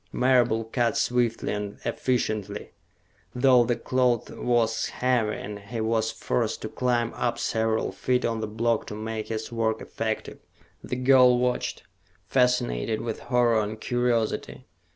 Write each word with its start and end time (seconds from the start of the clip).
Marable 0.11 0.63
cut 0.63 0.97
swiftly 0.97 1.53
and 1.53 1.77
efficiently, 1.85 2.71
though 3.35 3.63
the 3.63 3.75
cloth 3.75 4.31
was 4.31 4.87
heavy 4.87 5.35
and 5.35 5.59
he 5.59 5.79
was 5.79 6.09
forced 6.09 6.63
to 6.63 6.69
climb 6.69 7.13
up 7.13 7.37
several 7.37 7.91
feet 7.91 8.25
on 8.25 8.41
the 8.41 8.47
block 8.47 8.87
to 8.87 8.95
make 8.95 9.27
his 9.27 9.51
work 9.51 9.79
effective. 9.79 10.39
The 10.83 10.95
girl 10.95 11.37
watched, 11.37 11.83
fascinated 12.25 13.01
with 13.01 13.19
horror 13.29 13.61
and 13.61 13.79
curiosity. 13.79 14.65